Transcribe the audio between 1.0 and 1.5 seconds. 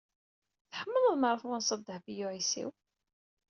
mi ara